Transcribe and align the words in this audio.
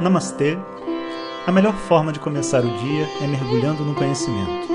Namastê! 0.00 0.58
A 1.46 1.52
melhor 1.52 1.74
forma 1.74 2.12
de 2.12 2.18
começar 2.18 2.64
o 2.64 2.78
dia 2.78 3.06
é 3.20 3.26
mergulhando 3.26 3.84
no 3.84 3.94
conhecimento. 3.94 4.68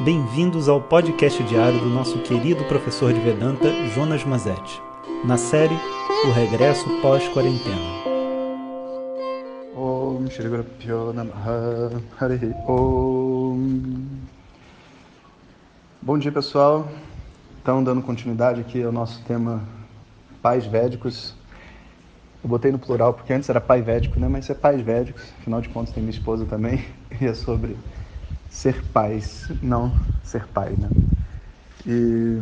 Bem-vindos 0.00 0.68
ao 0.68 0.80
podcast 0.80 1.42
diário 1.44 1.78
do 1.78 1.88
nosso 1.88 2.18
querido 2.18 2.64
professor 2.64 3.12
de 3.12 3.20
Vedanta, 3.20 3.70
Jonas 3.94 4.24
Mazetti, 4.24 4.82
na 5.24 5.36
série 5.36 5.78
O 6.26 6.32
Regresso 6.32 6.86
Pós-Quarentena. 7.00 8.00
Om 9.76 10.26
Shri 10.28 10.48
Bom 16.02 16.18
dia 16.18 16.32
pessoal, 16.32 16.88
então 17.62 17.84
dando 17.84 18.02
continuidade 18.02 18.60
aqui 18.60 18.82
ao 18.82 18.92
nosso 18.92 19.22
tema 19.24 19.62
pais 20.42 20.66
védicos 20.66 21.39
eu 22.42 22.48
botei 22.48 22.72
no 22.72 22.78
plural 22.78 23.14
porque 23.14 23.32
antes 23.32 23.48
era 23.48 23.60
pai 23.60 23.82
védico, 23.82 24.18
né? 24.18 24.28
Mas 24.28 24.48
é 24.48 24.54
pais 24.54 24.80
védicos, 24.80 25.22
afinal 25.40 25.60
de 25.60 25.68
contas 25.68 25.92
tem 25.92 26.02
minha 26.02 26.10
esposa 26.14 26.46
também, 26.46 26.84
e 27.20 27.26
é 27.26 27.34
sobre 27.34 27.76
ser 28.48 28.82
pais, 28.92 29.50
não 29.62 29.94
ser 30.22 30.46
pai, 30.46 30.70
né? 30.76 30.90
E 31.86 32.38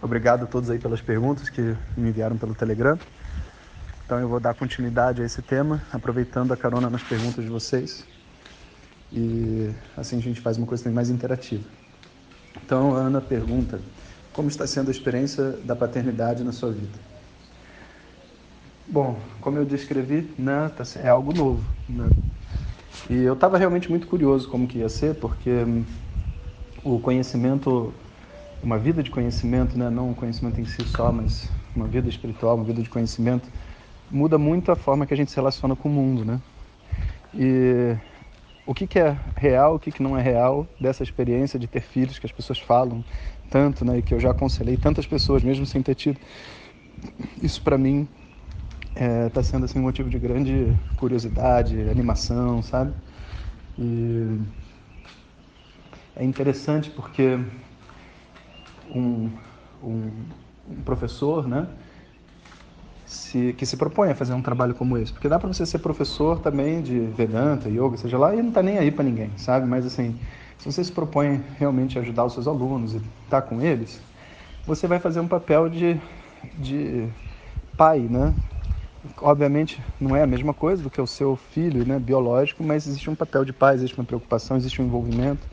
obrigado 0.00 0.44
a 0.44 0.46
todos 0.46 0.70
aí 0.70 0.78
pelas 0.78 1.00
perguntas 1.00 1.48
que 1.48 1.60
me 1.96 2.08
enviaram 2.10 2.36
pelo 2.36 2.54
Telegram. 2.54 2.98
Então 4.04 4.18
eu 4.18 4.28
vou 4.28 4.40
dar 4.40 4.54
continuidade 4.54 5.22
a 5.22 5.24
esse 5.24 5.40
tema, 5.40 5.82
aproveitando 5.92 6.52
a 6.52 6.56
carona 6.56 6.90
nas 6.90 7.02
perguntas 7.02 7.44
de 7.44 7.50
vocês. 7.50 8.04
E 9.10 9.70
assim 9.96 10.18
a 10.18 10.20
gente 10.22 10.40
faz 10.40 10.58
uma 10.58 10.66
coisa 10.66 10.90
mais 10.90 11.10
interativa. 11.10 11.64
Então 12.64 12.94
a 12.96 13.00
Ana 13.00 13.20
pergunta: 13.20 13.80
como 14.32 14.48
está 14.48 14.66
sendo 14.66 14.88
a 14.88 14.90
experiência 14.90 15.52
da 15.64 15.76
paternidade 15.76 16.42
na 16.44 16.52
sua 16.52 16.72
vida? 16.72 17.11
Bom, 18.88 19.16
como 19.40 19.58
eu 19.58 19.64
descrevi, 19.64 20.28
né, 20.38 20.70
tá 20.76 20.84
é 21.02 21.08
algo 21.08 21.32
novo. 21.32 21.62
Né? 21.88 22.08
E 23.08 23.22
eu 23.22 23.34
estava 23.34 23.56
realmente 23.56 23.88
muito 23.88 24.06
curioso 24.06 24.48
como 24.48 24.66
que 24.66 24.78
ia 24.78 24.88
ser, 24.88 25.14
porque 25.14 25.50
hum, 25.50 25.84
o 26.84 26.98
conhecimento, 26.98 27.92
uma 28.62 28.78
vida 28.78 29.02
de 29.02 29.10
conhecimento, 29.10 29.78
né, 29.78 29.88
não 29.88 30.10
um 30.10 30.14
conhecimento 30.14 30.60
em 30.60 30.66
si 30.66 30.84
só, 30.84 31.12
mas 31.12 31.48
uma 31.74 31.86
vida 31.86 32.08
espiritual, 32.08 32.56
uma 32.56 32.64
vida 32.64 32.82
de 32.82 32.90
conhecimento, 32.90 33.48
muda 34.10 34.36
muito 34.36 34.70
a 34.70 34.76
forma 34.76 35.06
que 35.06 35.14
a 35.14 35.16
gente 35.16 35.30
se 35.30 35.36
relaciona 35.36 35.74
com 35.74 35.88
o 35.88 35.92
mundo, 35.92 36.24
né? 36.24 36.40
E 37.34 37.96
o 38.66 38.74
que, 38.74 38.86
que 38.86 38.98
é 38.98 39.16
real, 39.36 39.76
o 39.76 39.78
que, 39.78 39.90
que 39.90 40.02
não 40.02 40.16
é 40.18 40.22
real 40.22 40.66
dessa 40.78 41.02
experiência 41.02 41.58
de 41.58 41.66
ter 41.66 41.80
filhos 41.80 42.18
que 42.18 42.26
as 42.26 42.32
pessoas 42.32 42.58
falam 42.58 43.02
tanto, 43.50 43.84
né, 43.84 43.98
e 43.98 44.02
que 44.02 44.14
eu 44.14 44.20
já 44.20 44.30
aconselhei 44.30 44.76
tantas 44.76 45.06
pessoas, 45.06 45.42
mesmo 45.42 45.64
sem 45.66 45.82
ter 45.82 45.94
tido. 45.94 46.18
Isso 47.42 47.60
para 47.62 47.78
mim 47.78 48.06
está 48.94 49.04
é, 49.04 49.28
tá 49.28 49.42
sendo 49.42 49.64
assim 49.64 49.78
um 49.78 49.82
motivo 49.82 50.08
de 50.10 50.18
grande 50.18 50.76
curiosidade, 50.96 51.88
animação, 51.88 52.62
sabe? 52.62 52.92
E 53.78 54.38
é 56.14 56.24
interessante 56.24 56.90
porque 56.90 57.38
um, 58.94 59.30
um, 59.82 60.10
um 60.68 60.82
professor, 60.84 61.48
né, 61.48 61.66
se, 63.04 63.54
que 63.54 63.64
se 63.64 63.76
propõe 63.76 64.10
a 64.10 64.14
fazer 64.14 64.34
um 64.34 64.42
trabalho 64.42 64.74
como 64.74 64.98
esse, 64.98 65.12
porque 65.12 65.28
dá 65.28 65.38
para 65.38 65.52
você 65.52 65.64
ser 65.64 65.78
professor 65.78 66.38
também 66.40 66.82
de 66.82 66.98
Vedanta, 67.00 67.68
Yoga, 67.68 67.96
seja 67.96 68.18
lá, 68.18 68.34
e 68.34 68.42
não 68.42 68.50
tá 68.52 68.62
nem 68.62 68.78
aí 68.78 68.90
para 68.90 69.04
ninguém, 69.04 69.30
sabe? 69.36 69.66
Mas 69.66 69.86
assim, 69.86 70.18
se 70.58 70.70
você 70.70 70.84
se 70.84 70.92
propõe 70.92 71.42
realmente 71.58 71.98
a 71.98 72.02
ajudar 72.02 72.24
os 72.24 72.34
seus 72.34 72.46
alunos 72.46 72.94
e 72.94 72.98
estar 72.98 73.40
tá 73.40 73.42
com 73.42 73.60
eles, 73.62 74.00
você 74.66 74.86
vai 74.86 74.98
fazer 74.98 75.20
um 75.20 75.28
papel 75.28 75.68
de, 75.68 75.98
de 76.58 77.08
pai, 77.76 78.00
né? 78.00 78.34
Obviamente 79.20 79.82
não 80.00 80.14
é 80.14 80.22
a 80.22 80.26
mesma 80.26 80.54
coisa 80.54 80.82
do 80.82 80.90
que 80.90 81.00
o 81.00 81.06
seu 81.06 81.36
filho 81.36 81.86
né, 81.86 81.98
biológico, 81.98 82.62
mas 82.62 82.86
existe 82.86 83.10
um 83.10 83.14
papel 83.14 83.44
de 83.44 83.52
pai, 83.52 83.74
existe 83.74 83.98
uma 83.98 84.04
preocupação, 84.04 84.56
existe 84.56 84.80
um 84.80 84.84
envolvimento. 84.84 85.46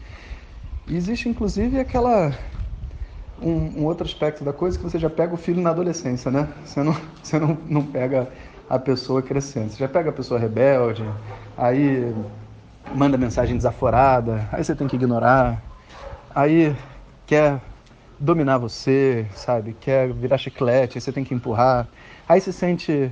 E 0.87 0.95
existe 0.95 1.27
inclusive 1.27 1.79
aquela 1.79 2.33
um, 3.41 3.81
um, 3.81 3.85
outro 3.85 4.05
aspecto 4.05 4.43
da 4.43 4.53
coisa 4.53 4.77
que 4.77 4.83
você 4.83 4.99
já 4.99 5.09
pega 5.09 5.33
o 5.33 5.37
filho 5.37 5.61
na 5.61 5.69
adolescência, 5.69 6.29
né? 6.29 6.47
Você 6.65 6.83
não, 6.83 6.95
você 7.21 7.39
não, 7.39 7.57
não 7.67 7.85
pega 7.85 8.27
a 8.69 8.77
pessoa 8.77 9.21
crescendo. 9.21 9.71
Você 9.71 9.77
já 9.77 9.87
pega 9.87 10.09
a 10.09 10.13
pessoa 10.13 10.39
rebelde, 10.39 11.03
aí 11.57 12.13
manda 12.93 13.17
mensagem 13.17 13.55
desaforada, 13.55 14.47
aí 14.51 14.63
você 14.63 14.75
tem 14.75 14.87
que 14.87 14.95
ignorar, 14.95 15.61
aí 16.33 16.75
quer 17.25 17.59
dominar 18.19 18.57
você, 18.57 19.25
sabe? 19.33 19.73
Quer 19.79 20.11
virar 20.11 20.37
chiclete, 20.37 20.97
aí 20.97 21.01
você 21.01 21.11
tem 21.11 21.23
que 21.23 21.33
empurrar, 21.33 21.87
aí 22.27 22.41
se 22.41 22.51
sente 22.51 23.11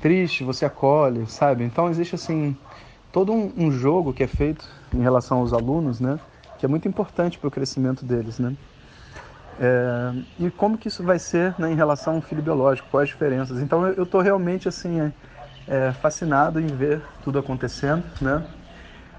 triste, 0.00 0.44
você 0.44 0.64
acolhe, 0.64 1.26
sabe? 1.26 1.64
Então 1.64 1.88
existe 1.88 2.14
assim 2.14 2.56
todo 3.12 3.32
um, 3.32 3.52
um 3.56 3.70
jogo 3.70 4.12
que 4.12 4.22
é 4.22 4.26
feito 4.26 4.68
em 4.94 5.00
relação 5.00 5.38
aos 5.38 5.52
alunos, 5.52 6.00
né? 6.00 6.18
Que 6.58 6.66
é 6.66 6.68
muito 6.68 6.88
importante 6.88 7.38
para 7.38 7.48
o 7.48 7.50
crescimento 7.50 8.04
deles, 8.04 8.38
né? 8.38 8.54
É, 9.58 10.12
e 10.38 10.50
como 10.50 10.78
que 10.78 10.88
isso 10.88 11.02
vai 11.02 11.18
ser 11.18 11.54
né, 11.58 11.70
em 11.70 11.74
relação 11.74 12.16
ao 12.16 12.22
filho 12.22 12.42
biológico? 12.42 12.88
Quais 12.90 13.04
as 13.04 13.08
diferenças? 13.10 13.60
Então 13.60 13.86
eu 13.86 14.04
estou 14.04 14.22
realmente 14.22 14.66
assim 14.68 15.00
é, 15.00 15.12
é, 15.68 15.92
fascinado 15.92 16.58
em 16.58 16.66
ver 16.66 17.02
tudo 17.22 17.38
acontecendo, 17.38 18.02
né? 18.20 18.42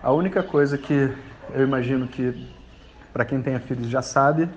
A 0.01 0.11
única 0.11 0.41
coisa 0.41 0.77
que 0.79 1.13
eu 1.53 1.63
imagino 1.63 2.07
que 2.07 2.33
para 3.13 3.23
quem 3.23 3.41
tenha 3.41 3.59
filhos 3.59 3.87
já 3.87 4.01
sabe 4.01 4.49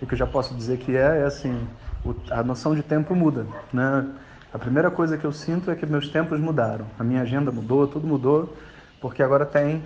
e 0.00 0.06
que 0.06 0.14
eu 0.14 0.18
já 0.18 0.26
posso 0.26 0.54
dizer 0.54 0.78
que 0.78 0.96
é, 0.96 1.20
é 1.20 1.24
assim, 1.24 1.66
o, 2.04 2.14
a 2.30 2.42
noção 2.42 2.74
de 2.74 2.82
tempo 2.82 3.14
muda, 3.14 3.46
né? 3.72 4.06
A 4.52 4.58
primeira 4.58 4.90
coisa 4.90 5.16
que 5.16 5.24
eu 5.24 5.32
sinto 5.32 5.70
é 5.70 5.74
que 5.74 5.86
meus 5.86 6.08
tempos 6.08 6.38
mudaram. 6.38 6.84
A 6.98 7.02
minha 7.02 7.22
agenda 7.22 7.50
mudou, 7.50 7.88
tudo 7.88 8.06
mudou, 8.06 8.54
porque 9.00 9.22
agora 9.22 9.46
tem 9.46 9.82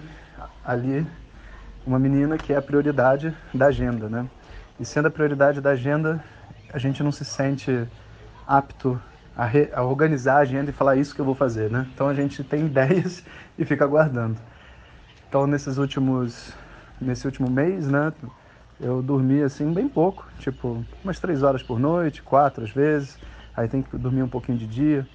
ali 0.64 1.06
uma 1.86 2.00
menina 2.00 2.36
que 2.36 2.52
é 2.52 2.56
a 2.56 2.62
prioridade 2.62 3.32
da 3.54 3.66
agenda, 3.66 4.08
né? 4.08 4.26
E 4.80 4.84
sendo 4.84 5.06
a 5.06 5.10
prioridade 5.10 5.60
da 5.60 5.70
agenda, 5.70 6.22
a 6.72 6.78
gente 6.78 7.00
não 7.00 7.12
se 7.12 7.24
sente 7.24 7.86
apto 8.44 9.00
a, 9.36 9.44
re, 9.44 9.70
a 9.72 9.84
organizar 9.84 10.38
a 10.38 10.40
agenda 10.40 10.70
e 10.70 10.74
falar 10.74 10.96
isso 10.96 11.14
que 11.14 11.20
eu 11.20 11.24
vou 11.24 11.36
fazer, 11.36 11.70
né? 11.70 11.86
Então 11.94 12.08
a 12.08 12.14
gente 12.14 12.42
tem 12.42 12.66
ideias 12.66 13.24
e 13.56 13.64
fica 13.64 13.84
aguardando. 13.84 14.36
Então 15.28 15.46
nesses 15.46 15.78
últimos, 15.78 16.52
nesse 17.00 17.24
último 17.24 17.48
mês, 17.48 17.86
né? 17.86 18.12
Eu 18.80 19.00
dormi 19.00 19.42
assim 19.42 19.72
bem 19.72 19.88
pouco, 19.88 20.26
tipo 20.40 20.84
umas 21.04 21.20
três 21.20 21.44
horas 21.44 21.62
por 21.62 21.78
noite, 21.78 22.20
quatro 22.20 22.64
às 22.64 22.70
vezes 22.70 23.16
aí 23.56 23.68
tem 23.68 23.82
que 23.82 23.96
dormir 23.96 24.22
um 24.22 24.28
pouquinho 24.28 24.58
de 24.58 24.66
dia. 24.66 25.06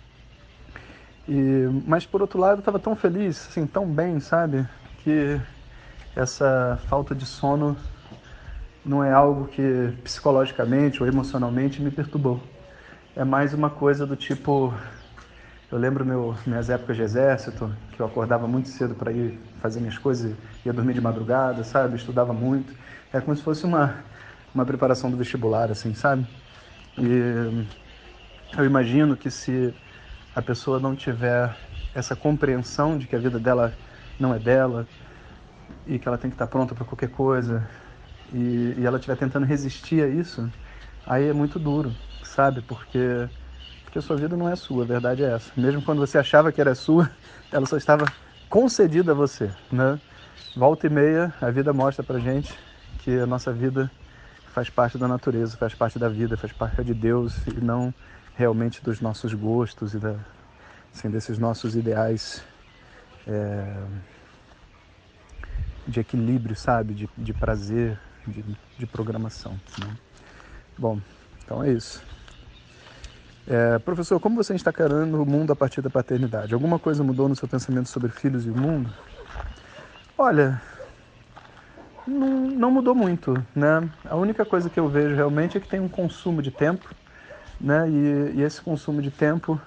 E, 1.28 1.69
mas 1.85 2.06
por 2.06 2.22
outro 2.22 2.40
lado, 2.40 2.57
eu 2.57 2.59
estava 2.59 2.79
tão 2.79 2.96
feliz, 2.96 3.47
assim, 3.50 3.66
tão 3.68 3.85
bem, 3.85 4.19
sabe? 4.19 4.68
Que 5.03 5.40
essa 6.16 6.79
falta 6.88 7.13
de 7.13 7.25
sono 7.25 7.78
não 8.84 9.03
é 9.03 9.12
algo 9.13 9.47
que 9.47 9.94
psicologicamente 10.03 11.02
ou 11.02 11.07
emocionalmente 11.07 11.81
me 11.81 11.91
perturbou. 11.91 12.41
É 13.16 13.24
mais 13.24 13.53
uma 13.53 13.69
coisa 13.69 14.06
do 14.06 14.16
tipo, 14.16 14.73
eu 15.72 15.78
lembro 15.78 16.06
meu, 16.06 16.35
minhas 16.46 16.69
épocas 16.69 16.97
de 16.97 17.03
exército, 17.03 17.72
que 17.91 18.00
eu 18.02 18.06
acordava 18.06 18.47
muito 18.47 18.69
cedo 18.69 18.96
para 18.96 19.12
ir 19.12 19.40
fazer 19.62 19.79
minhas 19.79 19.97
coisas, 19.97 20.35
ia 20.66 20.73
dormir 20.73 20.94
de 20.94 21.02
madrugada, 21.02 21.63
sabe? 21.63 21.96
estudava 21.96 22.34
muito. 22.34 22.73
É 23.13 23.22
como 23.22 23.35
se 23.35 23.44
fosse 23.44 23.66
uma 23.66 23.96
uma 24.53 24.66
preparação 24.66 25.09
do 25.09 25.18
vestibular, 25.18 25.72
assim, 25.72 25.94
sabe? 25.94 26.25
E 26.97 27.66
eu 28.57 28.66
imagino 28.66 29.16
que 29.17 29.29
se 29.31 29.73
a 30.35 30.41
pessoa 30.41 30.79
não 30.79 30.95
tiver 30.95 31.57
essa 31.94 32.16
compreensão 32.16 32.97
de 32.97 33.07
que 33.07 33.16
a 33.16 33.19
vida 33.19 33.39
dela 33.39 33.78
não 34.19 34.34
é 34.34 34.39
dela 34.39 34.89
e 35.85 36.00
que 36.00 36.07
ela 36.07 36.17
tem 36.17 36.29
que 36.29 36.35
estar 36.35 36.47
pronta 36.47 36.75
para 36.75 36.85
qualquer 36.85 37.09
coisa 37.09 37.69
e, 38.31 38.75
e 38.78 38.85
ela 38.85 38.97
estiver 38.97 39.17
tentando 39.17 39.45
resistir 39.45 40.03
a 40.03 40.07
isso, 40.07 40.51
aí 41.06 41.28
é 41.28 41.34
muito 41.34 41.59
duro, 41.59 41.97
sabe? 42.22 42.61
Porque 42.61 43.29
porque 43.84 44.00
a 44.00 44.01
sua 44.01 44.17
vida 44.17 44.38
não 44.38 44.50
é 44.50 44.56
sua, 44.56 44.84
a 44.84 44.88
verdade 44.88 45.23
é 45.23 45.31
essa. 45.34 45.53
Mesmo 45.59 45.81
quando 45.81 46.00
você 46.00 46.17
achava 46.17 46.51
que 46.51 46.61
era 46.61 46.75
sua, 46.75 47.09
ela 47.52 47.66
só 47.66 47.78
estava 47.78 48.14
concedida 48.49 49.11
a 49.14 49.16
você, 49.16 49.53
né? 49.72 50.02
Volta 50.55 50.87
e 50.87 50.90
meia, 50.90 51.34
a 51.41 51.52
vida 51.52 51.73
mostra 51.73 52.03
pra 52.03 52.20
gente 52.20 52.59
que 52.97 53.11
a 53.20 53.25
nossa 53.28 53.53
vida 53.53 53.91
faz 54.46 54.70
parte 54.70 54.97
da 54.97 55.08
natureza, 55.08 55.58
faz 55.58 55.75
parte 55.75 55.97
da 55.99 56.09
vida, 56.09 56.37
faz 56.37 56.53
parte 56.53 56.84
de 56.84 56.93
Deus 56.93 57.46
e 57.47 57.61
não 57.61 57.93
realmente 58.35 58.83
dos 58.83 59.01
nossos 59.01 59.33
gostos 59.33 59.93
e 59.93 59.99
da, 59.99 60.16
assim, 60.93 61.09
desses 61.09 61.37
nossos 61.37 61.75
ideais 61.75 62.43
é, 63.28 63.73
de 65.87 65.99
equilíbrio, 65.99 66.55
sabe? 66.55 66.93
De, 66.93 67.09
de 67.17 67.33
prazer, 67.33 67.97
de, 68.28 68.43
de 68.78 68.85
programação. 68.85 69.53
Né? 69.79 69.97
Bom, 70.78 70.99
então 71.43 71.63
é 71.63 71.72
isso. 71.72 72.03
É, 73.47 73.79
professor, 73.79 74.19
como 74.19 74.35
você 74.35 74.53
está 74.53 74.69
encarando 74.69 75.22
o 75.22 75.25
mundo 75.25 75.51
a 75.51 75.55
partir 75.55 75.81
da 75.81 75.89
paternidade? 75.89 76.53
Alguma 76.53 76.77
coisa 76.77 77.03
mudou 77.03 77.27
no 77.27 77.35
seu 77.35 77.47
pensamento 77.47 77.89
sobre 77.89 78.09
filhos 78.09 78.45
e 78.45 78.49
o 78.49 78.55
mundo? 78.55 78.89
Olha, 80.17 80.61
não, 82.07 82.47
não 82.47 82.72
mudou 82.72 82.93
muito, 82.93 83.34
né? 83.55 83.89
A 84.05 84.16
única 84.16 84.45
coisa 84.45 84.69
que 84.69 84.79
eu 84.79 84.87
vejo 84.87 85.16
realmente 85.16 85.57
é 85.57 85.59
que 85.59 85.67
tem 85.67 85.79
um 85.79 85.89
consumo 85.89 86.41
de 86.41 86.51
tempo 86.51 86.93
né? 87.61 87.90
E, 87.90 88.34
e 88.37 88.41
esse 88.41 88.61
consumo 88.61 89.02
de 89.02 89.11
tempo 89.11 89.59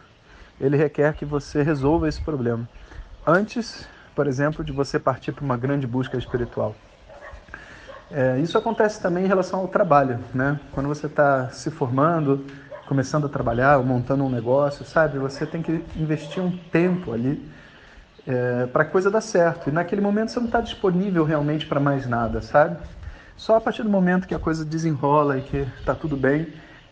ele 0.61 0.77
requer 0.77 1.15
que 1.15 1.25
você 1.25 1.63
resolva 1.63 2.09
esse 2.09 2.21
problema. 2.21 2.69
antes, 3.27 3.89
por 4.15 4.27
exemplo, 4.27 4.63
de 4.63 4.71
você 4.71 4.99
partir 4.99 5.33
para 5.33 5.45
uma 5.45 5.57
grande 5.57 5.87
busca 5.87 6.17
espiritual. 6.17 6.75
É, 8.11 8.39
isso 8.39 8.57
acontece 8.57 9.01
também 9.01 9.25
em 9.25 9.27
relação 9.27 9.61
ao 9.61 9.69
trabalho, 9.69 10.21
né? 10.33 10.61
Quando 10.73 10.89
você 10.89 11.07
está 11.07 11.49
se 11.49 11.71
formando, 11.71 12.45
começando 12.87 13.27
a 13.27 13.29
trabalhar, 13.29 13.79
ou 13.79 13.85
montando 13.85 14.25
um 14.25 14.31
negócio, 14.31 14.85
sabe? 14.85 15.19
Você 15.19 15.47
tem 15.47 15.63
que 15.63 15.83
investir 15.97 16.43
um 16.43 16.57
tempo 16.71 17.13
ali 17.13 17.43
é, 18.27 18.67
para 18.67 18.83
a 18.83 18.87
coisa 18.87 19.11
dar 19.11 19.21
certo. 19.21 19.69
E 19.69 19.73
naquele 19.73 20.01
momento 20.01 20.31
você 20.31 20.39
não 20.39 20.47
está 20.47 20.61
disponível 20.61 21.25
realmente 21.25 21.67
para 21.67 21.81
mais 21.81 22.07
nada, 22.07 22.41
sabe? 22.41 22.77
Só 23.37 23.57
a 23.57 23.61
partir 23.61 23.83
do 23.83 23.89
momento 23.89 24.29
que 24.29 24.35
a 24.35 24.39
coisa 24.39 24.65
desenrola 24.65 25.39
e 25.39 25.43
que 25.43 25.67
está 25.79 25.95
tudo 25.95 26.17
bem, 26.17 26.47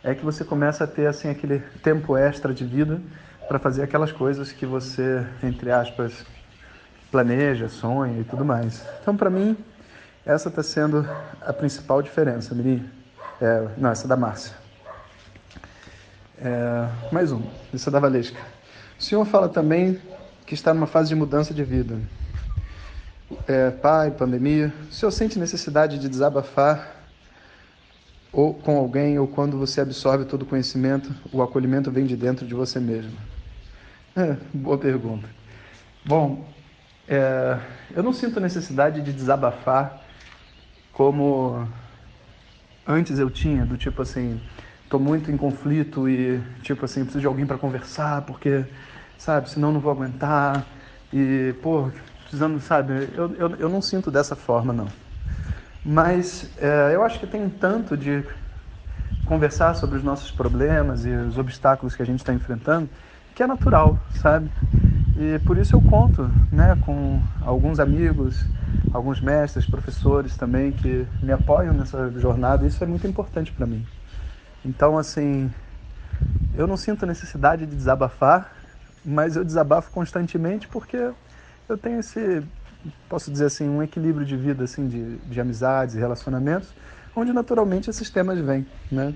é 0.04 0.14
que 0.14 0.24
você 0.24 0.44
começa 0.44 0.84
a 0.84 0.86
ter 0.86 1.06
assim 1.06 1.28
aquele 1.30 1.60
tempo 1.82 2.16
extra 2.16 2.52
de 2.52 2.64
vida 2.64 3.00
para 3.48 3.58
fazer 3.58 3.82
aquelas 3.82 4.10
coisas 4.10 4.50
que 4.50 4.66
você, 4.66 5.24
entre 5.42 5.70
aspas, 5.70 6.24
planeja, 7.10 7.68
sonha 7.68 8.20
e 8.20 8.24
tudo 8.24 8.44
mais. 8.44 8.84
Então, 9.00 9.16
para 9.16 9.30
mim, 9.30 9.56
essa 10.24 10.48
está 10.48 10.62
sendo 10.62 11.08
a 11.40 11.52
principal 11.52 12.02
diferença, 12.02 12.54
Miri. 12.54 12.82
É, 13.40 13.68
não, 13.76 13.90
essa 13.90 14.06
é 14.06 14.08
da 14.08 14.16
Márcia. 14.16 14.54
É, 16.40 16.88
mais 17.12 17.30
um, 17.30 17.42
essa 17.72 17.90
é 17.90 17.92
da 17.92 18.00
Valesca. 18.00 18.40
O 18.98 19.02
senhor 19.02 19.24
fala 19.24 19.48
também 19.48 20.00
que 20.46 20.54
está 20.54 20.72
numa 20.74 20.86
fase 20.86 21.08
de 21.08 21.14
mudança 21.14 21.52
de 21.54 21.62
vida. 21.62 21.98
É, 23.46 23.70
pai, 23.70 24.10
pandemia. 24.10 24.72
O 24.88 24.92
senhor 24.92 25.10
sente 25.10 25.38
necessidade 25.38 25.98
de 25.98 26.08
desabafar 26.08 27.01
ou 28.32 28.54
com 28.54 28.78
alguém, 28.78 29.18
ou 29.18 29.28
quando 29.28 29.58
você 29.58 29.80
absorve 29.80 30.24
todo 30.24 30.42
o 30.42 30.46
conhecimento, 30.46 31.14
o 31.30 31.42
acolhimento 31.42 31.90
vem 31.90 32.06
de 32.06 32.16
dentro 32.16 32.46
de 32.46 32.54
você 32.54 32.80
mesmo? 32.80 33.16
É, 34.16 34.36
boa 34.54 34.78
pergunta. 34.78 35.28
Bom, 36.04 36.52
é, 37.06 37.58
eu 37.94 38.02
não 38.02 38.12
sinto 38.12 38.40
necessidade 38.40 39.02
de 39.02 39.12
desabafar 39.12 40.02
como 40.92 41.68
antes 42.86 43.18
eu 43.18 43.30
tinha, 43.30 43.64
do 43.64 43.76
tipo 43.76 44.02
assim, 44.02 44.40
tô 44.88 44.98
muito 44.98 45.30
em 45.30 45.36
conflito 45.36 46.08
e 46.08 46.40
tipo 46.62 46.84
assim, 46.84 47.00
preciso 47.02 47.20
de 47.20 47.26
alguém 47.26 47.46
para 47.46 47.58
conversar, 47.58 48.22
porque, 48.22 48.64
sabe, 49.16 49.50
senão 49.50 49.72
não 49.72 49.80
vou 49.80 49.92
aguentar. 49.92 50.66
E, 51.12 51.54
pô, 51.62 51.90
precisando, 52.22 52.58
sabe, 52.60 52.92
eu, 53.14 53.34
eu, 53.34 53.56
eu 53.56 53.68
não 53.68 53.82
sinto 53.82 54.10
dessa 54.10 54.34
forma, 54.34 54.72
não. 54.72 54.92
Mas 55.84 56.50
é, 56.58 56.94
eu 56.94 57.02
acho 57.02 57.18
que 57.18 57.26
tem 57.26 57.42
um 57.42 57.50
tanto 57.50 57.96
de 57.96 58.24
conversar 59.26 59.74
sobre 59.74 59.96
os 59.96 60.04
nossos 60.04 60.30
problemas 60.30 61.04
e 61.04 61.10
os 61.10 61.38
obstáculos 61.38 61.94
que 61.96 62.02
a 62.02 62.06
gente 62.06 62.20
está 62.20 62.32
enfrentando 62.32 62.88
que 63.34 63.42
é 63.42 63.46
natural, 63.46 63.98
sabe? 64.14 64.50
E 65.16 65.38
por 65.40 65.58
isso 65.58 65.74
eu 65.74 65.80
conto, 65.80 66.30
né, 66.50 66.76
com 66.84 67.20
alguns 67.40 67.80
amigos, 67.80 68.44
alguns 68.92 69.20
mestres, 69.20 69.66
professores 69.66 70.36
também 70.36 70.72
que 70.72 71.06
me 71.22 71.32
apoiam 71.32 71.74
nessa 71.74 72.10
jornada. 72.12 72.66
Isso 72.66 72.82
é 72.82 72.86
muito 72.86 73.06
importante 73.06 73.52
para 73.52 73.66
mim. 73.66 73.86
Então, 74.64 74.98
assim, 74.98 75.50
eu 76.54 76.66
não 76.66 76.76
sinto 76.76 77.06
necessidade 77.06 77.66
de 77.66 77.74
desabafar, 77.74 78.52
mas 79.04 79.36
eu 79.36 79.44
desabafo 79.44 79.90
constantemente 79.90 80.68
porque 80.68 81.10
eu 81.68 81.78
tenho 81.78 82.00
esse 82.00 82.42
posso 83.08 83.30
dizer 83.30 83.46
assim, 83.46 83.68
um 83.68 83.82
equilíbrio 83.82 84.26
de 84.26 84.36
vida, 84.36 84.64
assim, 84.64 84.88
de, 84.88 85.16
de 85.18 85.40
amizades 85.40 85.94
e 85.94 85.98
relacionamentos, 85.98 86.72
onde 87.14 87.32
naturalmente 87.32 87.90
esses 87.90 88.08
temas 88.10 88.38
vêm, 88.38 88.66
né? 88.90 89.14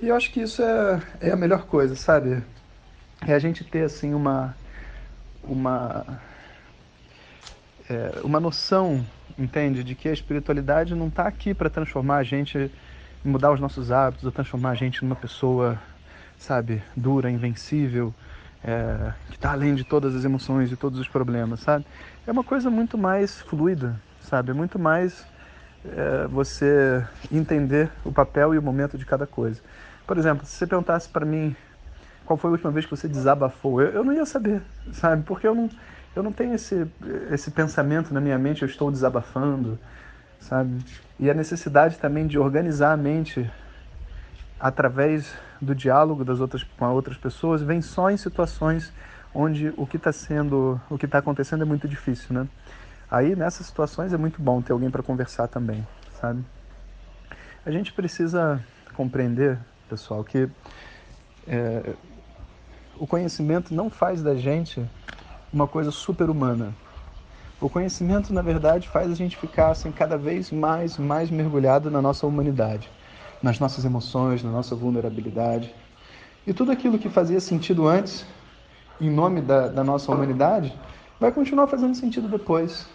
E 0.00 0.08
eu 0.08 0.16
acho 0.16 0.30
que 0.30 0.40
isso 0.40 0.62
é, 0.62 1.02
é 1.20 1.30
a 1.30 1.36
melhor 1.36 1.66
coisa, 1.66 1.94
sabe? 1.96 2.42
É 3.26 3.34
a 3.34 3.38
gente 3.38 3.64
ter, 3.64 3.84
assim, 3.84 4.14
uma... 4.14 4.54
uma 5.42 6.20
é, 7.90 8.20
uma 8.22 8.38
noção, 8.38 9.04
entende, 9.38 9.82
de 9.82 9.94
que 9.94 10.08
a 10.08 10.12
espiritualidade 10.12 10.94
não 10.94 11.08
está 11.08 11.26
aqui 11.26 11.54
para 11.54 11.70
transformar 11.70 12.18
a 12.18 12.22
gente, 12.22 12.70
mudar 13.24 13.50
os 13.52 13.60
nossos 13.60 13.90
hábitos, 13.90 14.24
ou 14.24 14.30
transformar 14.30 14.70
a 14.70 14.74
gente 14.74 15.02
numa 15.02 15.16
pessoa, 15.16 15.80
sabe, 16.38 16.82
dura, 16.94 17.30
invencível, 17.30 18.14
é, 18.64 19.12
que 19.28 19.36
está 19.36 19.52
além 19.52 19.74
de 19.74 19.84
todas 19.84 20.14
as 20.14 20.24
emoções 20.24 20.70
e 20.72 20.76
todos 20.76 20.98
os 20.98 21.08
problemas, 21.08 21.60
sabe? 21.60 21.84
É 22.26 22.32
uma 22.32 22.44
coisa 22.44 22.70
muito 22.70 22.98
mais 22.98 23.40
fluida, 23.40 24.00
sabe? 24.20 24.50
É 24.50 24.54
muito 24.54 24.78
mais 24.78 25.26
é, 25.84 26.26
você 26.28 27.04
entender 27.30 27.90
o 28.04 28.12
papel 28.12 28.54
e 28.54 28.58
o 28.58 28.62
momento 28.62 28.98
de 28.98 29.06
cada 29.06 29.26
coisa. 29.26 29.60
Por 30.06 30.18
exemplo, 30.18 30.44
se 30.46 30.52
você 30.52 30.66
perguntasse 30.66 31.08
para 31.08 31.24
mim 31.24 31.54
qual 32.24 32.36
foi 32.36 32.48
a 32.48 32.52
última 32.52 32.70
vez 32.70 32.84
que 32.84 32.90
você 32.90 33.08
desabafou, 33.08 33.80
eu, 33.80 33.90
eu 33.90 34.04
não 34.04 34.12
ia 34.12 34.26
saber, 34.26 34.60
sabe? 34.92 35.22
Porque 35.22 35.46
eu 35.46 35.54
não, 35.54 35.70
eu 36.14 36.22
não 36.22 36.32
tenho 36.32 36.54
esse, 36.54 36.86
esse 37.30 37.50
pensamento 37.50 38.12
na 38.12 38.20
minha 38.20 38.38
mente, 38.38 38.62
eu 38.62 38.68
estou 38.68 38.90
desabafando, 38.90 39.78
sabe? 40.40 40.78
E 41.18 41.30
a 41.30 41.34
necessidade 41.34 41.98
também 41.98 42.26
de 42.26 42.38
organizar 42.38 42.92
a 42.92 42.96
mente 42.96 43.50
através 44.58 45.32
do 45.60 45.74
diálogo 45.74 46.24
das 46.24 46.40
outras 46.40 46.62
com 46.62 46.86
outras 46.86 47.16
pessoas 47.16 47.62
vem 47.62 47.82
só 47.82 48.10
em 48.10 48.16
situações 48.16 48.92
onde 49.34 49.72
o 49.76 49.86
que 49.86 49.96
está 49.96 50.12
sendo, 50.12 50.80
o 50.88 50.96
que 50.96 51.06
está 51.06 51.18
acontecendo 51.18 51.62
é 51.62 51.64
muito 51.64 51.86
difícil, 51.86 52.34
né? 52.34 52.48
Aí 53.10 53.34
nessas 53.34 53.66
situações 53.66 54.12
é 54.12 54.16
muito 54.16 54.40
bom 54.40 54.60
ter 54.62 54.72
alguém 54.72 54.90
para 54.90 55.02
conversar 55.02 55.48
também, 55.48 55.86
sabe? 56.20 56.44
A 57.64 57.70
gente 57.70 57.92
precisa 57.92 58.64
compreender, 58.94 59.58
pessoal, 59.88 60.24
que 60.24 60.48
é, 61.46 61.94
o 62.98 63.06
conhecimento 63.06 63.74
não 63.74 63.90
faz 63.90 64.22
da 64.22 64.34
gente 64.34 64.84
uma 65.52 65.66
coisa 65.66 65.90
super 65.90 66.30
humana. 66.30 66.74
O 67.60 67.68
conhecimento, 67.68 68.32
na 68.32 68.42
verdade, 68.42 68.88
faz 68.88 69.10
a 69.10 69.14
gente 69.14 69.36
ficar 69.36 69.70
assim, 69.70 69.90
cada 69.90 70.16
vez 70.16 70.50
mais, 70.50 70.96
mais 70.96 71.30
mergulhado 71.30 71.90
na 71.90 72.00
nossa 72.00 72.26
humanidade 72.26 72.88
nas 73.42 73.58
nossas 73.58 73.84
emoções, 73.84 74.42
na 74.42 74.50
nossa 74.50 74.74
vulnerabilidade. 74.74 75.74
E 76.46 76.52
tudo 76.52 76.72
aquilo 76.72 76.98
que 76.98 77.08
fazia 77.08 77.40
sentido 77.40 77.86
antes, 77.86 78.26
em 79.00 79.10
nome 79.10 79.40
da, 79.40 79.68
da 79.68 79.84
nossa 79.84 80.10
humanidade, 80.10 80.74
vai 81.20 81.30
continuar 81.30 81.66
fazendo 81.66 81.94
sentido 81.94 82.28
depois. 82.28 82.86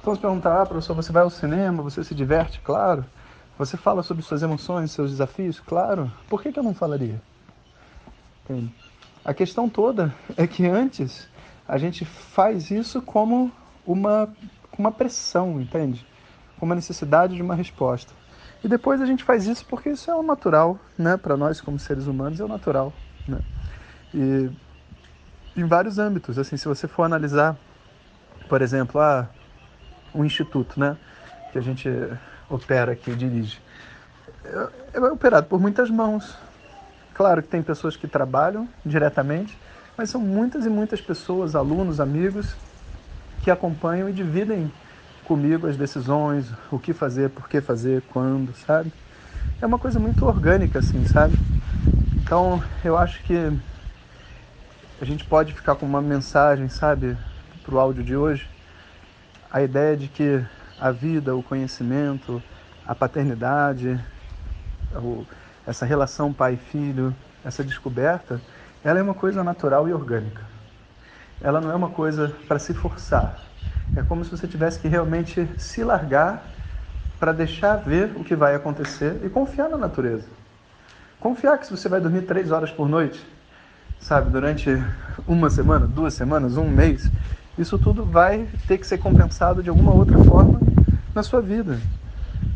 Então, 0.00 0.14
se 0.14 0.20
perguntar, 0.20 0.60
ah, 0.60 0.66
professor, 0.66 0.94
você 0.94 1.12
vai 1.12 1.22
ao 1.22 1.30
cinema, 1.30 1.82
você 1.82 2.02
se 2.02 2.14
diverte? 2.14 2.60
Claro. 2.60 3.04
Você 3.56 3.76
fala 3.76 4.02
sobre 4.02 4.22
suas 4.24 4.42
emoções, 4.42 4.90
seus 4.90 5.10
desafios? 5.10 5.60
Claro. 5.60 6.10
Por 6.28 6.42
que, 6.42 6.50
que 6.50 6.58
eu 6.58 6.62
não 6.62 6.74
falaria? 6.74 7.22
Entende? 8.44 8.74
A 9.24 9.32
questão 9.32 9.68
toda 9.68 10.12
é 10.36 10.46
que 10.46 10.66
antes 10.66 11.28
a 11.68 11.78
gente 11.78 12.04
faz 12.04 12.70
isso 12.72 13.00
como 13.00 13.52
uma, 13.86 14.28
uma 14.76 14.90
pressão, 14.90 15.60
entende? 15.60 16.04
Como 16.58 16.70
uma 16.70 16.74
necessidade 16.74 17.36
de 17.36 17.42
uma 17.42 17.54
resposta. 17.54 18.12
E 18.62 18.68
depois 18.68 19.00
a 19.00 19.06
gente 19.06 19.24
faz 19.24 19.46
isso 19.46 19.66
porque 19.66 19.90
isso 19.90 20.10
é 20.10 20.14
o 20.14 20.22
natural, 20.22 20.78
né? 20.96 21.16
Para 21.16 21.36
nós 21.36 21.60
como 21.60 21.78
seres 21.78 22.06
humanos 22.06 22.40
é 22.40 22.44
o 22.44 22.48
natural, 22.48 22.92
né? 23.26 23.40
E 24.14 24.50
em 25.56 25.66
vários 25.66 25.98
âmbitos, 25.98 26.38
assim, 26.38 26.56
se 26.56 26.66
você 26.66 26.86
for 26.88 27.02
analisar, 27.02 27.56
por 28.48 28.62
exemplo, 28.62 29.00
ah, 29.00 29.28
um 30.14 30.24
instituto, 30.24 30.78
né? 30.78 30.96
Que 31.52 31.58
a 31.58 31.60
gente 31.60 31.88
opera 32.48 32.92
aqui, 32.92 33.14
dirige. 33.14 33.60
É, 34.44 34.98
é 34.98 35.00
operado 35.00 35.46
por 35.46 35.60
muitas 35.60 35.90
mãos. 35.90 36.38
Claro 37.14 37.42
que 37.42 37.48
tem 37.48 37.62
pessoas 37.62 37.96
que 37.96 38.06
trabalham 38.06 38.68
diretamente, 38.84 39.58
mas 39.96 40.08
são 40.10 40.20
muitas 40.20 40.64
e 40.64 40.70
muitas 40.70 41.00
pessoas, 41.00 41.54
alunos, 41.54 42.00
amigos, 42.00 42.56
que 43.42 43.50
acompanham 43.50 44.08
e 44.08 44.12
dividem 44.12 44.72
comigo 45.24 45.66
as 45.66 45.76
decisões, 45.76 46.52
o 46.70 46.78
que 46.78 46.92
fazer, 46.92 47.30
por 47.30 47.48
que 47.48 47.60
fazer, 47.60 48.02
quando, 48.12 48.54
sabe? 48.54 48.92
É 49.60 49.66
uma 49.66 49.78
coisa 49.78 49.98
muito 49.98 50.26
orgânica, 50.26 50.78
assim, 50.80 51.04
sabe? 51.06 51.38
Então, 52.16 52.62
eu 52.84 52.96
acho 52.96 53.22
que 53.22 53.58
a 55.00 55.04
gente 55.04 55.24
pode 55.24 55.52
ficar 55.52 55.74
com 55.74 55.86
uma 55.86 56.02
mensagem, 56.02 56.68
sabe, 56.68 57.16
para 57.62 57.74
o 57.74 57.78
áudio 57.78 58.02
de 58.02 58.16
hoje. 58.16 58.48
A 59.50 59.62
ideia 59.62 59.96
de 59.96 60.08
que 60.08 60.44
a 60.80 60.90
vida, 60.90 61.34
o 61.36 61.42
conhecimento, 61.42 62.42
a 62.86 62.94
paternidade, 62.94 63.98
essa 65.66 65.86
relação 65.86 66.32
pai-filho, 66.32 67.14
essa 67.44 67.62
descoberta, 67.62 68.40
ela 68.84 68.98
é 68.98 69.02
uma 69.02 69.14
coisa 69.14 69.44
natural 69.44 69.88
e 69.88 69.92
orgânica. 69.92 70.42
Ela 71.40 71.60
não 71.60 71.70
é 71.70 71.74
uma 71.74 71.90
coisa 71.90 72.34
para 72.48 72.58
se 72.58 72.74
forçar, 72.74 73.40
é 73.96 74.02
como 74.02 74.24
se 74.24 74.30
você 74.30 74.46
tivesse 74.46 74.78
que 74.78 74.88
realmente 74.88 75.48
se 75.58 75.84
largar 75.84 76.42
para 77.20 77.32
deixar 77.32 77.76
ver 77.76 78.12
o 78.16 78.24
que 78.24 78.34
vai 78.34 78.54
acontecer 78.54 79.20
e 79.24 79.28
confiar 79.28 79.68
na 79.68 79.76
natureza. 79.76 80.26
Confiar 81.20 81.58
que 81.58 81.66
se 81.66 81.76
você 81.76 81.88
vai 81.88 82.00
dormir 82.00 82.22
três 82.22 82.50
horas 82.50 82.70
por 82.70 82.88
noite, 82.88 83.24
sabe, 84.00 84.30
durante 84.30 84.70
uma 85.26 85.48
semana, 85.48 85.86
duas 85.86 86.14
semanas, 86.14 86.56
um 86.56 86.68
mês, 86.68 87.10
isso 87.56 87.78
tudo 87.78 88.04
vai 88.04 88.48
ter 88.66 88.78
que 88.78 88.86
ser 88.86 88.98
compensado 88.98 89.62
de 89.62 89.68
alguma 89.68 89.92
outra 89.92 90.18
forma 90.24 90.60
na 91.14 91.22
sua 91.22 91.40
vida. 91.40 91.78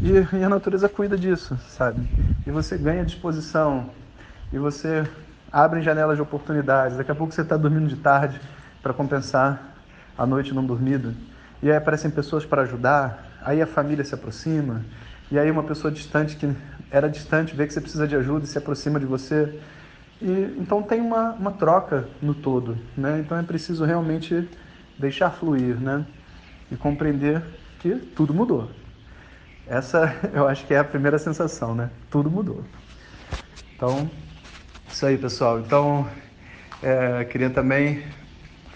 E, 0.00 0.36
e 0.36 0.42
a 0.42 0.48
natureza 0.48 0.88
cuida 0.88 1.16
disso, 1.16 1.56
sabe? 1.68 2.00
E 2.46 2.50
você 2.50 2.76
ganha 2.76 3.04
disposição, 3.04 3.90
e 4.52 4.58
você 4.58 5.06
abre 5.52 5.80
janelas 5.82 6.16
de 6.16 6.22
oportunidades. 6.22 6.96
Daqui 6.96 7.10
a 7.10 7.14
pouco 7.14 7.32
você 7.32 7.42
está 7.42 7.56
dormindo 7.56 7.86
de 7.86 7.96
tarde 7.96 8.40
para 8.82 8.92
compensar 8.92 9.75
a 10.16 10.26
noite 10.26 10.54
não 10.54 10.64
dormida. 10.64 11.14
E 11.62 11.70
aí 11.70 11.76
aparecem 11.76 12.10
pessoas 12.10 12.44
para 12.44 12.62
ajudar, 12.62 13.38
aí 13.42 13.62
a 13.62 13.66
família 13.66 14.04
se 14.04 14.14
aproxima, 14.14 14.84
e 15.30 15.38
aí 15.38 15.50
uma 15.50 15.62
pessoa 15.62 15.90
distante 15.90 16.36
que 16.36 16.48
era 16.90 17.08
distante 17.08 17.54
vê 17.54 17.66
que 17.66 17.72
você 17.72 17.80
precisa 17.80 18.06
de 18.06 18.14
ajuda 18.14 18.44
e 18.44 18.48
se 18.48 18.58
aproxima 18.58 19.00
de 19.00 19.06
você. 19.06 19.58
E, 20.20 20.56
então 20.58 20.82
tem 20.82 21.00
uma, 21.00 21.32
uma 21.32 21.52
troca 21.52 22.08
no 22.22 22.34
todo, 22.34 22.78
né? 22.96 23.18
Então 23.18 23.36
é 23.36 23.42
preciso 23.42 23.84
realmente 23.84 24.48
deixar 24.98 25.30
fluir, 25.30 25.76
né? 25.80 26.06
E 26.70 26.76
compreender 26.76 27.42
que 27.80 27.96
tudo 27.96 28.32
mudou. 28.32 28.70
Essa 29.66 30.14
eu 30.32 30.46
acho 30.46 30.64
que 30.66 30.74
é 30.74 30.78
a 30.78 30.84
primeira 30.84 31.18
sensação, 31.18 31.74
né? 31.74 31.90
Tudo 32.10 32.30
mudou. 32.30 32.62
Então, 33.74 34.08
isso 34.88 35.04
aí, 35.04 35.18
pessoal. 35.18 35.58
Então, 35.58 36.08
é, 36.82 37.24
queria 37.24 37.50
também 37.50 38.04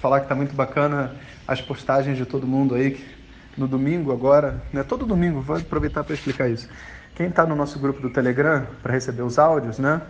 falar 0.00 0.20
que 0.20 0.24
está 0.26 0.34
muito 0.34 0.54
bacana 0.54 1.14
as 1.46 1.60
postagens 1.60 2.16
de 2.16 2.24
todo 2.24 2.46
mundo 2.46 2.74
aí 2.74 3.04
no 3.56 3.68
domingo 3.68 4.12
agora, 4.12 4.62
né? 4.72 4.82
Todo 4.82 5.04
domingo, 5.04 5.40
vou 5.40 5.56
aproveitar 5.56 6.02
para 6.02 6.14
explicar 6.14 6.48
isso. 6.48 6.68
Quem 7.14 7.28
está 7.28 7.44
no 7.46 7.54
nosso 7.54 7.78
grupo 7.78 8.00
do 8.00 8.10
Telegram 8.10 8.66
para 8.82 8.92
receber 8.92 9.22
os 9.22 9.38
áudios, 9.38 9.78
né? 9.78 10.00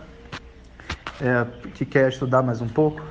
É, 1.19 1.45
que 1.73 1.85
quer 1.85 2.09
estudar 2.09 2.41
mais 2.41 2.61
um 2.61 2.67
pouco, 2.67 3.03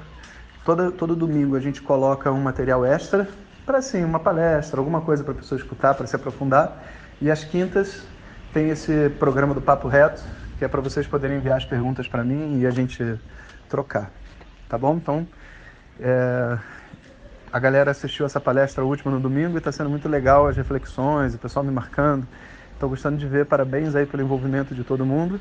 todo, 0.65 0.91
todo 0.91 1.15
domingo 1.15 1.55
a 1.55 1.61
gente 1.61 1.81
coloca 1.81 2.33
um 2.33 2.41
material 2.41 2.85
extra 2.85 3.29
para 3.65 3.79
assim 3.79 4.03
uma 4.03 4.19
palestra, 4.19 4.81
alguma 4.81 5.01
coisa 5.01 5.23
para 5.23 5.33
a 5.33 5.37
pessoa 5.37 5.61
escutar, 5.61 5.95
para 5.95 6.07
se 6.07 6.17
aprofundar. 6.17 6.83
E 7.21 7.31
às 7.31 7.45
quintas 7.45 8.03
tem 8.53 8.71
esse 8.71 9.11
programa 9.11 9.55
do 9.55 9.61
Papo 9.61 9.87
Reto, 9.87 10.23
que 10.59 10.65
é 10.65 10.69
para 10.69 10.81
vocês 10.81 11.07
poderem 11.07 11.37
enviar 11.37 11.59
as 11.59 11.65
perguntas 11.65 12.09
para 12.09 12.25
mim 12.25 12.59
e 12.59 12.67
a 12.67 12.71
gente 12.71 13.21
trocar. 13.69 14.11
Tá 14.69 14.77
bom? 14.77 14.97
Então, 14.97 15.27
é... 16.01 16.59
a 17.53 17.59
galera 17.59 17.91
assistiu 17.91 18.27
essa 18.27 18.41
palestra 18.41 18.85
última 18.85 19.13
no 19.13 19.21
domingo 19.21 19.57
e 19.57 19.59
está 19.59 19.71
sendo 19.71 19.91
muito 19.91 20.09
legal 20.09 20.47
as 20.47 20.57
reflexões, 20.57 21.35
o 21.35 21.39
pessoal 21.39 21.65
me 21.65 21.71
marcando. 21.71 22.27
Estou 22.73 22.89
gostando 22.89 23.19
de 23.19 23.27
ver, 23.27 23.45
parabéns 23.45 23.95
aí 23.95 24.07
pelo 24.07 24.23
envolvimento 24.23 24.75
de 24.75 24.83
todo 24.83 25.05
mundo, 25.05 25.39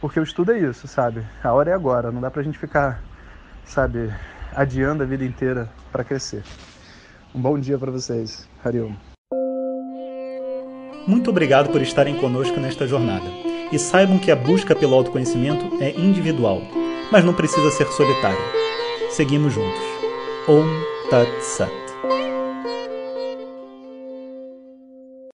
porque 0.00 0.18
o 0.18 0.22
estudo 0.22 0.52
é 0.52 0.58
isso, 0.58 0.88
sabe? 0.88 1.22
A 1.42 1.52
hora 1.52 1.70
é 1.70 1.74
agora, 1.74 2.10
não 2.10 2.20
dá 2.20 2.30
para 2.30 2.40
a 2.40 2.44
gente 2.44 2.58
ficar, 2.58 3.00
sabe, 3.64 4.12
adiando 4.54 5.02
a 5.02 5.06
vida 5.06 5.24
inteira 5.24 5.68
para 5.92 6.02
crescer. 6.02 6.42
Um 7.32 7.40
bom 7.40 7.58
dia 7.58 7.78
para 7.78 7.92
vocês. 7.92 8.48
Hariom. 8.64 8.92
Muito 11.06 11.30
obrigado 11.30 11.70
por 11.70 11.80
estarem 11.80 12.16
conosco 12.16 12.58
nesta 12.58 12.86
jornada. 12.86 13.26
E 13.72 13.78
saibam 13.78 14.18
que 14.18 14.32
a 14.32 14.36
busca 14.36 14.74
pelo 14.74 14.94
autoconhecimento 14.94 15.80
é 15.80 15.90
individual, 15.90 16.60
mas 17.12 17.24
não 17.24 17.32
precisa 17.32 17.70
ser 17.70 17.86
solitária. 17.86 18.36
Seguimos 19.10 19.52
juntos. 19.52 19.89
Om 20.46 20.82
Tat 21.10 21.44
Sat. 21.44 21.79